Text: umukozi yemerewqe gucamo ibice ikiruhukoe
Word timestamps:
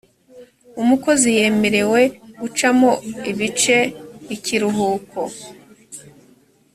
umukozi 0.81 1.27
yemerewqe 1.37 2.03
gucamo 2.39 2.91
ibice 3.31 3.77
ikiruhukoe 4.35 5.39